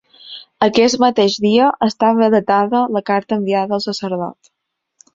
Aquest 0.67 0.97
mateix 1.03 1.35
dia 1.43 1.69
estava 1.89 2.31
datada 2.39 2.83
la 2.97 3.05
carta 3.13 3.41
enviada 3.41 3.81
al 3.81 3.89
sacerdot. 3.89 4.55